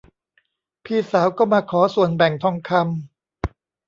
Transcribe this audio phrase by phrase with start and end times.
[0.85, 3.23] พี่สาวก็มาขอส่วนแบ่งทองคำ